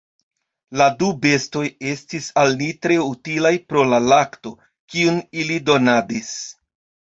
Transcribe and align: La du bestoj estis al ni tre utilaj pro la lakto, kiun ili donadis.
La 0.81 0.85
du 1.03 1.09
bestoj 1.25 1.63
estis 1.91 2.31
al 2.45 2.57
ni 2.63 2.71
tre 2.87 2.99
utilaj 3.11 3.53
pro 3.69 3.87
la 3.93 4.03
lakto, 4.09 4.57
kiun 4.95 5.23
ili 5.45 5.63
donadis. 5.73 6.37